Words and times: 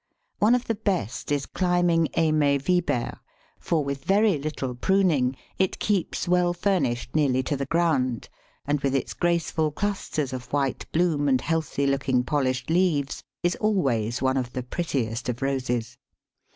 One 0.39 0.55
of 0.55 0.65
the 0.65 0.73
best 0.73 1.31
is 1.31 1.45
climbing 1.45 2.07
Aimée 2.17 2.59
Vibert, 2.59 3.19
for 3.59 3.83
with 3.83 4.03
very 4.03 4.39
little 4.39 4.73
pruning 4.73 5.35
it 5.59 5.77
keeps 5.77 6.27
well 6.27 6.55
furnished 6.55 7.15
nearly 7.15 7.43
to 7.43 7.55
the 7.55 7.67
ground, 7.67 8.27
and 8.65 8.81
with 8.81 8.95
its 8.95 9.13
graceful 9.13 9.69
clusters 9.69 10.33
of 10.33 10.51
white 10.51 10.91
bloom 10.91 11.29
and 11.29 11.39
healthy 11.39 11.85
looking, 11.85 12.23
polished 12.23 12.71
leaves 12.71 13.21
is 13.43 13.55
always 13.57 14.23
one 14.23 14.37
of 14.37 14.53
the 14.53 14.63
prettiest 14.63 15.29
of 15.29 15.43
Roses. 15.43 15.99